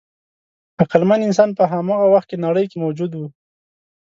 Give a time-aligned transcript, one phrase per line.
[0.81, 3.21] عقلمن انسان په هماغه وخت کې نړۍ کې موجود و.